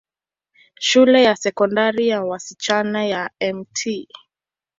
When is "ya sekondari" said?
1.23-2.07